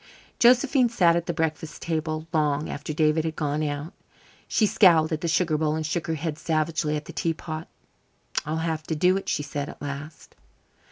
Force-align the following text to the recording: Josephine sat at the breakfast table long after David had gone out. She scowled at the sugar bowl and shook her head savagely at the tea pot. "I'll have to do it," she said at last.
Josephine 0.39 0.89
sat 0.89 1.15
at 1.15 1.27
the 1.27 1.31
breakfast 1.31 1.83
table 1.83 2.25
long 2.33 2.67
after 2.71 2.91
David 2.91 3.23
had 3.23 3.35
gone 3.35 3.61
out. 3.61 3.93
She 4.47 4.65
scowled 4.65 5.11
at 5.11 5.21
the 5.21 5.27
sugar 5.27 5.59
bowl 5.59 5.75
and 5.75 5.85
shook 5.85 6.07
her 6.07 6.15
head 6.15 6.39
savagely 6.39 6.95
at 6.95 7.05
the 7.05 7.13
tea 7.13 7.35
pot. 7.35 7.67
"I'll 8.43 8.57
have 8.65 8.81
to 8.87 8.95
do 8.95 9.15
it," 9.15 9.29
she 9.29 9.43
said 9.43 9.69
at 9.69 9.79
last. 9.79 10.33